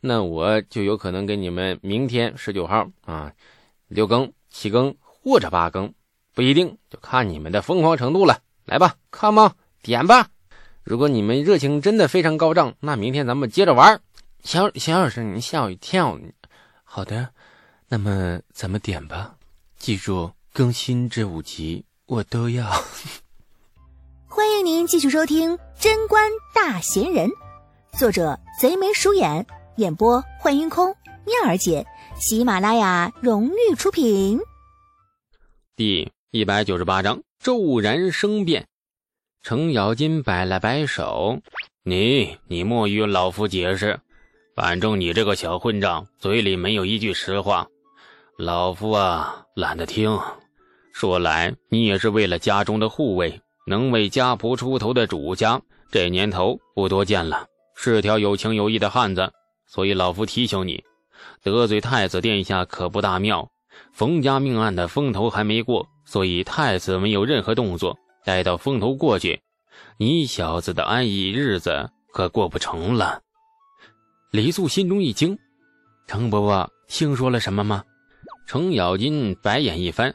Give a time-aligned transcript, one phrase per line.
[0.00, 3.32] 那我就有可能给你们明天十九号啊，
[3.88, 5.92] 六更、七更或者八更，
[6.34, 8.40] 不一定，就看你们的疯狂程度了。
[8.64, 10.28] 来吧，Come on，点吧。
[10.84, 14.00] 如果你们热情真的非常高涨，那明天咱们接着玩。
[14.44, 16.18] 小小老师，你吓我一跳。
[16.84, 17.30] 好的，
[17.88, 19.34] 那么咱们点吧。
[19.78, 22.70] 记住，更新这五集我都要。
[24.26, 27.28] 欢迎您继续收听《贞观大贤人》，
[27.98, 29.44] 作者贼眉鼠眼，
[29.78, 30.88] 演播幻音空、
[31.24, 31.86] 妙儿姐，
[32.16, 34.40] 喜马拉雅荣誉出品。
[35.76, 38.66] 第一百九十八章骤然生变。
[39.40, 41.38] 程咬金摆了摆手
[41.86, 44.00] ：“你，你莫与老夫解释，
[44.56, 47.68] 反正你这个小混账，嘴里没有一句实话，
[48.36, 50.18] 老夫啊懒得听。
[50.92, 55.60] 说来，你也是为了家中的护卫。”能为家仆出头的主家，
[55.92, 59.30] 这年头不多见了，是条有情有义的汉子。
[59.68, 60.82] 所以老夫提醒你，
[61.42, 63.48] 得罪太子殿下可不大妙。
[63.92, 67.96] 冯家命案的风头还没过，所以太子没有任何动作。
[68.24, 69.40] 待到风头过去，
[69.98, 73.20] 你小子的安逸日子可过不成了。
[74.32, 75.38] 李素心中一惊
[76.08, 77.84] ：“程伯伯，听说了什么吗？”
[78.48, 80.14] 程咬金白眼一翻。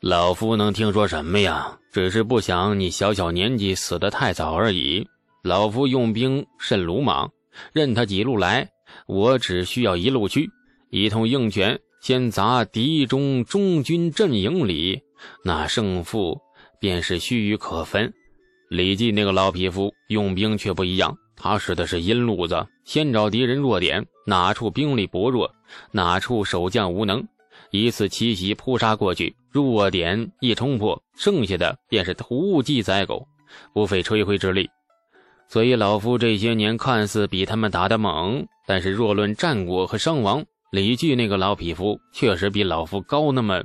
[0.00, 1.78] 老夫能听说什么呀？
[1.92, 5.06] 只是不想你小小年纪死得太早而已。
[5.42, 7.30] 老夫用兵甚鲁莽，
[7.72, 8.68] 任他几路来，
[9.06, 10.50] 我只需要一路去，
[10.90, 15.00] 一通硬拳，先砸敌中中军阵营里，
[15.44, 16.40] 那胜负
[16.80, 18.12] 便是须臾可分。
[18.68, 25.54] 李绩那个老匹夫用兵却不一样，他使的是阴路子，先找敌人弱点，哪处兵力薄弱，
[25.90, 27.22] 哪处守将无能。
[27.70, 33.26] 一次奇袭扑杀过去，弱点一冲破，剩下的便是突击宰狗，
[33.74, 34.68] 不费吹灰之力。
[35.52, 43.62] 所以老夫这些年看似比他们打得猛，但是若论战果和伤亡，李据那个老匹夫确实比老夫高那么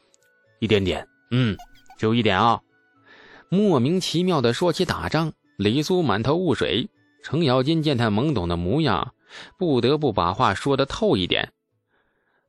[0.60, 1.08] 一点点。
[1.30, 1.56] 嗯，
[1.98, 2.60] 就一点啊。
[3.48, 6.90] 莫名其妙的说起打仗，李苏满头雾水。
[7.22, 9.14] 程咬金见他懵懂的模样，
[9.58, 11.50] 不得不把话说得透一点。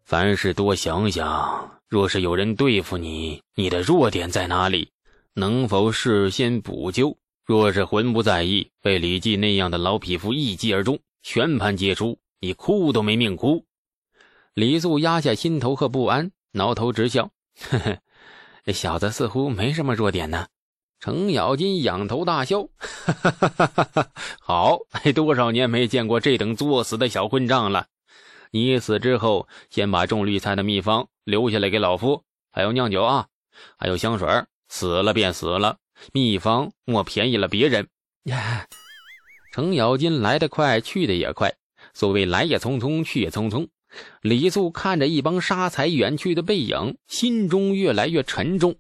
[0.04, 4.92] 凡事多想想，若是有人对付你，你的弱点在哪里？
[5.36, 7.18] 能否事先补救？
[7.46, 13.66] 若是魂不在意，被李记那样的老匹夫一击而中，全盘皆输，你哭都没命哭。
[14.54, 17.32] 李素压下心头和不安，挠头直笑
[17.70, 17.98] ：“呵呵，
[18.64, 20.48] 这小子似乎没什么弱点呢。”
[21.02, 24.08] 程咬金仰头大笑：“哈哈哈哈哈！
[24.40, 24.80] 好，
[25.14, 27.88] 多少年没见过这等作死的小混账了。”
[28.52, 33.28] 你死之后，先把种绿菜的秘方留下来给老夫，还有酿酒啊，
[33.78, 34.46] 还有香水。
[34.70, 35.78] 死了便死了，
[36.12, 37.88] 秘方莫便宜了别人。
[39.54, 41.54] 程咬金来得快，去得也快。
[41.94, 43.68] 所谓来也匆匆，去也匆匆。
[44.22, 48.76] 李素看着一帮杀财远去的背影，心中越来越沉重。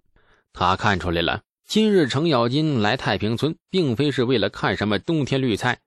[0.51, 5.79] 他看出来了，今日程咬金来太平村，并非是为了看什么冬天绿菜，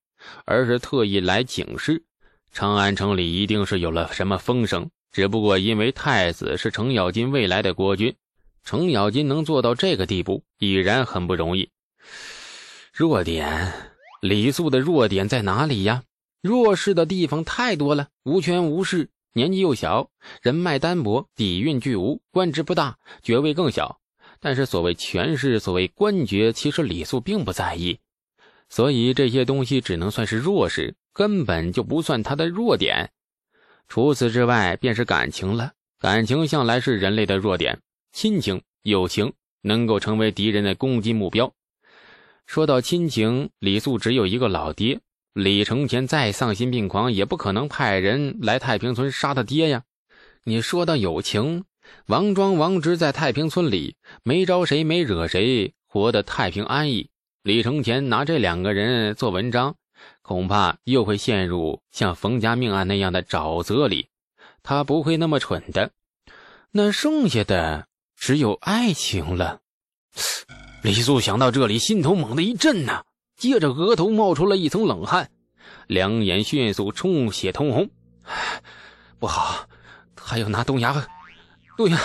[0.44, 2.04] 而是特意来警示。
[2.52, 8.14] 长安城里一定是有了什么风声，只不过因为太子是程咬金未来的国君，
[8.66, 11.70] 程咬金能做到这个地步已然很不容易。
[12.92, 13.72] 弱点，
[14.20, 16.02] 李素的弱点在哪里呀？
[16.42, 20.10] 弱势的地方太多了，无权无势，年纪又小，
[20.42, 24.00] 人脉单薄，底蕴巨无，官职不大，爵位更小。
[24.40, 28.00] 但是所谓权势，所谓官爵，其实李素并不在意，
[28.68, 30.96] 所以这些东西只能算是弱势。
[31.12, 33.10] 根本就不算他的弱点，
[33.88, 35.72] 除此之外便是感情了。
[35.98, 37.80] 感情向来是人类的弱点，
[38.16, 41.52] 亲情、友情能够成为敌人的攻击目标。
[42.46, 45.00] 说到亲情，李素只有一个老爹，
[45.34, 49.82] 李承前再丧心病狂，也不可能派人来太平村杀他爹呀。
[50.44, 51.64] 你说到友情，
[52.06, 57.10] 王庄、王直在太平村里没招谁，没惹谁，活得太平安逸。
[57.42, 59.76] 李承前拿这两个人做文章。
[60.22, 64.08] 恐怕又会陷入像冯家命案那样的沼泽里，
[64.62, 65.90] 他不会那么蠢的。
[66.70, 67.86] 那剩下的
[68.16, 69.60] 只有爱情了。
[70.82, 73.02] 李素想到这里，心头猛地一震呐，
[73.36, 75.30] 接着额头冒出了一层冷汗，
[75.86, 77.88] 两眼迅速充血通红。
[79.18, 79.68] 不好，
[80.16, 80.94] 还要拿东阳，
[81.76, 81.98] 东阳，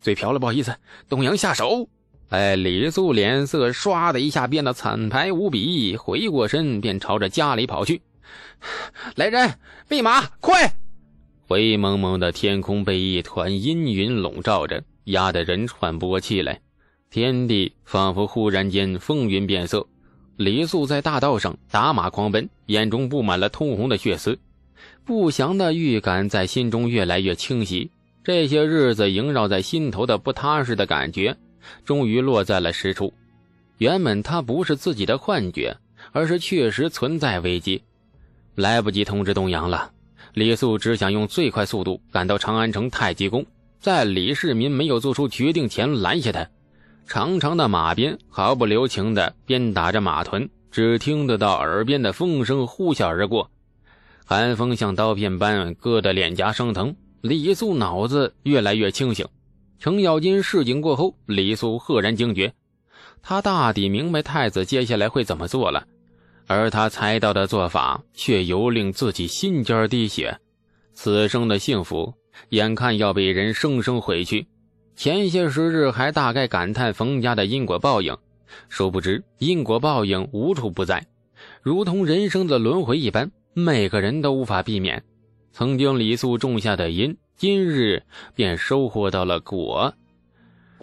[0.00, 0.74] 嘴瓢了，不好意思，
[1.08, 1.88] 东阳下手。
[2.30, 8.02] 哎，李素脸色唰的一下变得惨白无比，回过身便朝着家里跑去。
[9.14, 10.74] 来人，备马，快！
[11.46, 16.60] 灰蒙蒙的天空被一团阴云笼罩着，压得人喘不过气来。
[17.10, 19.86] 天地仿佛忽然间风云变色。
[20.36, 24.38] 李素在大道上打马狂奔，眼中布满了通红的血丝。
[25.04, 27.90] 不祥的预感在心中越来越清晰。
[28.22, 31.36] 这些日子萦绕在心头的不踏实的感觉，
[31.84, 33.14] 终于落在了实处。
[33.78, 35.76] 原本他不是自己的幻觉，
[36.12, 37.80] 而是确实存在危机。
[38.56, 39.92] 来不及通知东阳了，
[40.34, 43.46] 李素只想用最快速度赶到长安城太极宫，
[43.80, 46.48] 在李世民没有做出决定前拦下他。
[47.06, 53.48] 长长的马鞭毫不留情地鞭打着马臀，只听得到耳边的风声呼啸而过，
[54.24, 56.96] 寒风像刀片般割得脸颊生疼。
[57.20, 59.26] 李素脑子越来越清醒，
[59.78, 62.52] 程咬金示警过后，李素赫然惊觉，
[63.22, 65.86] 他大抵明白太子接下来会怎么做了，
[66.46, 70.38] 而他猜到的做法却尤令自己心尖滴血，
[70.92, 72.14] 此生的幸福
[72.50, 74.46] 眼看要被人生生毁去。
[74.94, 78.16] 前些时日还大概感叹冯家的因果报应，
[78.68, 81.06] 殊不知因果报应无处不在，
[81.62, 85.02] 如同人生的轮回一般，每个人都无法避免。
[85.52, 88.02] 曾经李素种下的因，今日
[88.34, 89.92] 便收获到了果。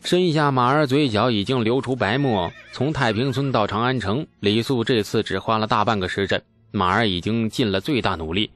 [0.04, 6.42] 身下马儿嘴角已经流出白沫，从太平村到长安城，李素这次只花了大半个时辰，
[6.72, 8.52] 马儿已经尽了最大努力。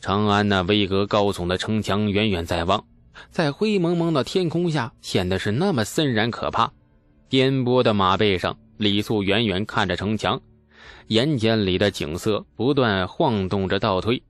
[0.00, 2.84] 长安那巍峨高耸的城墙远远在望。
[3.30, 6.72] 在灰蒙蒙的天空下，显得是那么森然可怕。
[7.28, 10.40] 颠簸的马背上，李素远远看着城墙，
[11.08, 14.22] 眼睑里的景色不断晃动着倒退。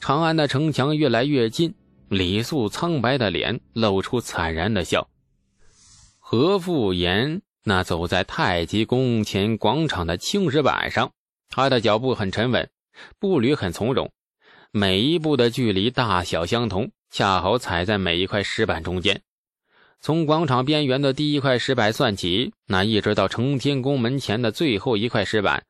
[0.00, 1.74] 长安的城墙越来越近，
[2.08, 5.08] 李素苍白的脸露出惨然的笑。
[6.18, 11.12] 何复言那走在太极宫前广场的青石板上，
[11.48, 12.68] 他的脚步很沉稳，
[13.18, 14.10] 步履很从容，
[14.76, 16.90] 每一步的距离大小相同。
[17.08, 19.22] 恰好踩在每一块石板中间，
[20.00, 25.64] 从广场边缘的第一块石板算起，那一直到承天宫门前的最后一块石板，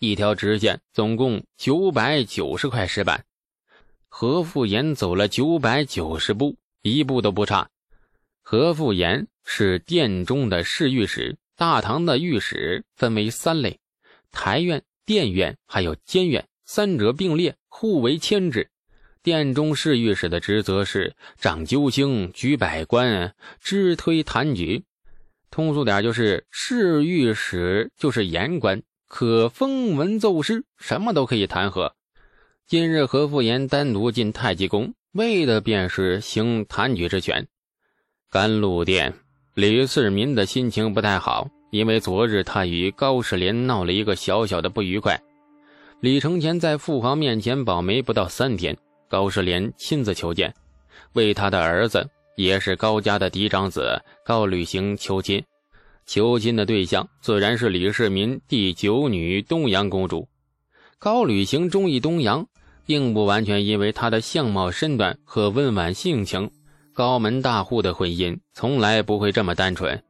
[0.00, 3.24] 一条直线，总共九百九十块石板。
[4.08, 7.70] 何复言走了九百九十步，一步都不差。
[8.42, 13.78] 何复言是殿中的侍御史，大唐的御史分为三类：
[14.32, 18.70] 台院、殿院还有监院，三者并列，互为牵制。
[19.24, 24.84] 殿中侍御史的职责是掌揪星、举百官、支推弹举。
[25.50, 31.90] 通俗点就是，侍御史就是言官，可封文奏事，什么都可以弹劾。
[32.68, 37.48] 今日何复言单独进太极宫，为的便是行弹举之权。
[38.30, 39.12] 甘露殿，
[39.54, 45.20] 李世民的心情不太好，因为昨日他与高士廉闹了一个小小的不愉快。
[46.00, 48.74] 李承乾在父皇面前保媒不到三天。
[49.06, 50.54] 高士廉亲自求见，
[51.12, 55.42] 为他的儿子，也是高家的嫡长子高履行求亲。
[56.06, 60.26] 求亲的对象自然是李世民第九女东阳公主。
[60.98, 62.46] 高履行中意东阳，
[62.86, 66.50] 并不完全因为她的相貌身段和温婉性情。
[66.94, 70.02] 高门大户的婚姻从来不会这么单纯，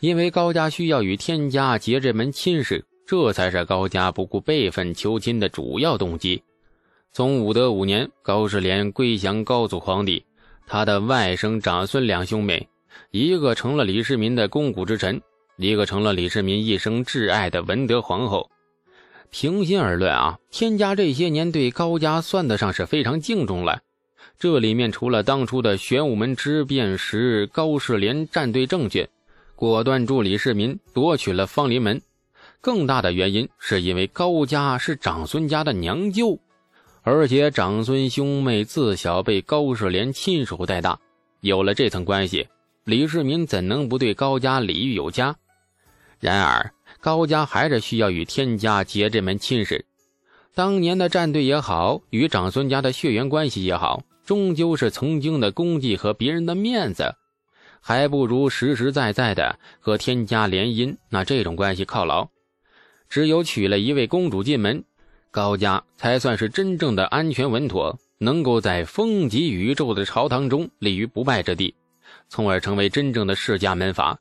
[0.00, 6.40] 因为高家需要与天家结这门亲事，这才是高家不顾辈分求亲的主要动机。
[7.10, 10.24] 从武德五年，高士廉归降高祖皇帝，
[10.64, 12.68] 他的外甥、长孙两兄妹，
[13.10, 15.20] 一个成了李世民的肱骨之臣，
[15.56, 18.48] 一个成了李世民一生挚爱的文德皇后。
[19.30, 23.80] 平心而论啊，天家这些年对高家算得上是非常敬重了。
[24.38, 29.10] 这里面除了当初的玄武门之变时高士廉站队正确，
[29.56, 32.00] 果断助李世民夺取了芳林门，
[32.60, 36.38] 更大的原因是因为高家是长孙家的娘舅。
[37.02, 40.98] 而且长孙兄妹自小被高士廉亲手带大，
[41.40, 42.46] 有了这层关系，
[42.84, 45.34] 李世民怎能不对高家礼遇有加？
[46.18, 49.86] 然而高家还是需要与天家结这门亲事。
[50.54, 57.14] 当年的战队也好，与长孙家的血缘关系也好，终究是曾经的功绩和别人的面子，
[57.80, 60.94] 还不如实实在在的和天家联姻。
[61.08, 62.28] 那这种关系靠牢，
[63.10, 64.82] 只有娶了一位公主进门。
[65.32, 71.74] 高家才算是真正的安全稳妥，能够在风极宇宙的朝堂中立于不败之地，
[72.28, 74.18] 从而成为真正的世家门阀。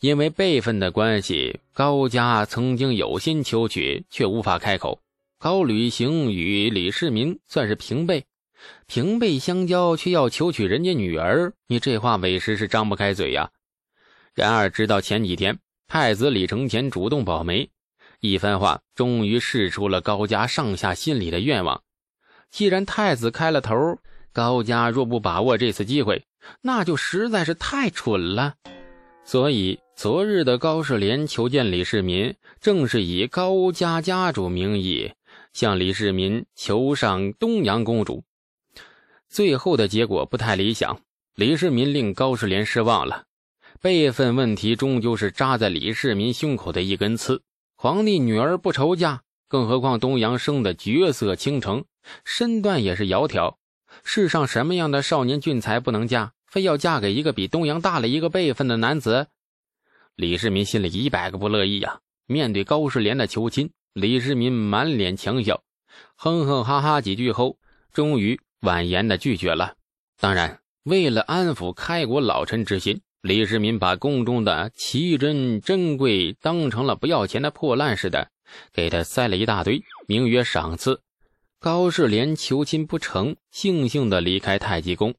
[0.00, 5.00] 因为辈分的关系，高家曾经有心求娶，却无法开口。
[5.38, 8.24] 高履行与李世民算是平辈，
[8.86, 13.50] 平辈相交却要求娶人家女儿，你这话委实是张不开嘴呀。
[14.34, 17.68] 然而，直到前几天，太子李承乾主动保媒。
[18.22, 21.82] 一番话终于试出了高家上下心里的愿望。
[22.52, 23.98] 既然太子开了头，
[24.32, 26.24] 高家若不把握这次机会，
[26.60, 28.54] 那就实在是太蠢了。
[29.24, 35.12] 所以昨日的高士廉求见李世民，正是以高家家主名义
[35.52, 38.22] 向李世民求上东阳公主。
[39.28, 41.00] 最后的结果不太理想，
[41.34, 43.24] 李世民令高士廉失望了。
[43.80, 47.42] 辈分问题终究是扎在李世民胸口的一根刺。
[47.82, 51.84] 皇帝女儿不愁嫁，更何况东阳生的绝色倾城，
[52.24, 53.56] 身段也是窈窕。
[54.04, 56.32] 世上什么样的少年俊才不能嫁？
[56.46, 59.26] 非要嫁给一个比东阳大了一个辈分的男子？
[60.14, 61.98] 李世民心里一百个不乐意呀！
[62.26, 65.64] 面对高士廉的求亲，李世民满脸强笑，
[66.14, 67.58] 哼哼哈哈几句后，
[67.92, 69.74] 终于婉言的拒绝了。
[70.20, 73.00] 当然，为了安抚开国老臣之心。
[73.22, 78.32] 李世民把宫中的奇珍珍贵当成了不要钱的破烂似的，
[78.72, 81.00] 给他塞了一大堆，名曰赏赐。
[81.60, 85.14] 高士廉求亲不成，悻悻地离开太极宫。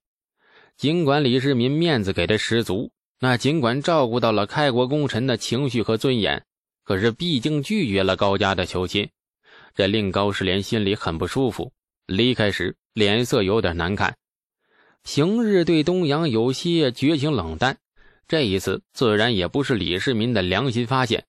[0.75, 2.91] 尽管李世民面子给的十足，
[3.21, 6.43] 那尽管照顾到了开国功臣的情绪和尊严，
[6.83, 9.09] 可是毕竟拒绝了高家的求亲，
[9.75, 11.71] 这令高士廉心里很不舒服。
[12.05, 14.17] 离开时脸色有点难看，
[15.03, 17.77] 平日对东阳有些绝情冷淡。
[18.27, 21.25] 这一次自然也不是李世民的良心发现，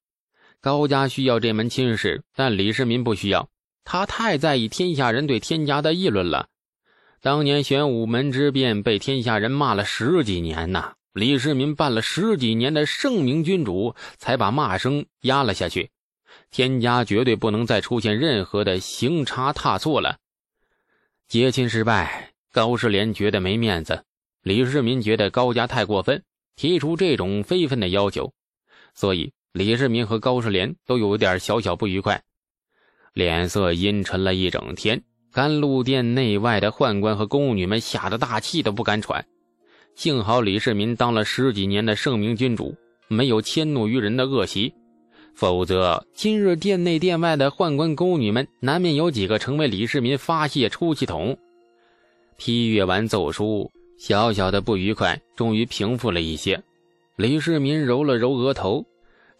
[0.60, 3.48] 高家需要这门亲事，但李世民不需要，
[3.84, 6.48] 他太在意天下人对天家的议论了。
[7.20, 15.90] 当年玄武门之变被天下人骂了十几年呐，李世民办了十几年的圣明君主，才把骂声压了下去。
[16.50, 20.18] 天家绝对不能再出现任何的行差踏错了。
[21.26, 24.04] 结亲失败，高士廉觉得没面子，
[24.42, 26.22] 李世民觉得高家太过分。
[26.56, 28.32] 提出这种非分的要求，
[28.94, 32.22] 所以李世民和高士廉都有点小小不愉快，
[33.12, 35.02] 脸色阴沉了一整天。
[35.32, 39.26] 甘露殿内外的宦官和宫女们吓得大气都不敢喘。
[39.96, 42.76] 幸好李世民当了十几年的圣明君主，
[43.08, 44.72] 没有迁怒于人的恶习，
[45.34, 51.36] 否则今日殿内殿外的宦官宫女们难免有几个成为李世民发泄出气筒。
[52.36, 53.68] 批阅完奏书。
[54.06, 56.62] 小小的不愉快终于平复了一些，
[57.16, 58.84] 李世民揉了揉额头，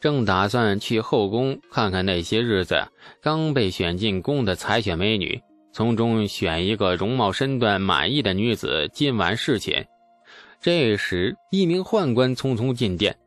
[0.00, 2.88] 正打算去后宫看看那些日子
[3.20, 5.38] 刚被选进宫的才选美女，
[5.70, 9.84] 从中选一个容貌身段满意的女子今晚侍寝。
[10.62, 13.18] 这时，一名宦官匆匆进殿，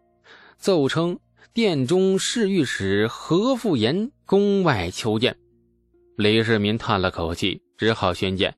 [0.58, 1.20] 奏称
[1.54, 5.38] 殿中侍御史何复言宫外求见。
[6.16, 8.56] 李世民叹了口气，只好宣见。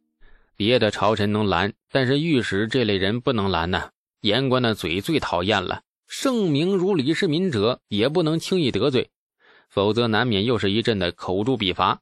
[0.60, 3.92] 别的朝臣能拦，但是御史这类人不能拦呐。
[4.20, 9.10] 言官的嘴最讨厌了，圣明如李世民者也不能轻易得罪，
[9.70, 12.02] 否则难免又是一阵的口诛笔伐。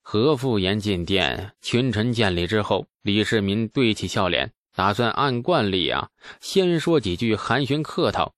[0.00, 6.08] 何复言进殿，群臣见礼之后，李世民堆起笑脸，打算按惯例啊，
[6.40, 8.32] 先说几句寒暄客套，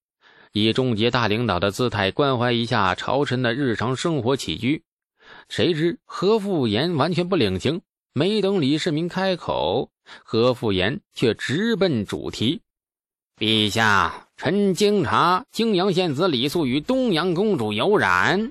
[0.51, 4.83] 以终结大领导的姿态关怀一下朝臣的日常生活起居。
[5.49, 7.83] 谁知何复言完全不领情。
[8.13, 9.91] 没等李世民开口，
[10.25, 12.61] 何复言却直奔主题
[13.39, 18.51] ：“陛下，臣经查，泾阳县子李素与东阳公主有染。”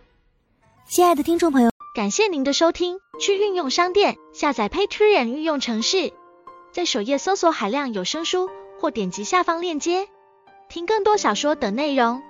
[0.88, 3.00] 亲爱的听众朋友，感谢您的收听。
[3.20, 6.14] 去运用商店下载 Patreon 运用城市，
[6.72, 8.50] 在首页搜索海量有声书，
[8.80, 10.08] 或点击下方链接
[10.70, 12.22] 听更多小说等内容。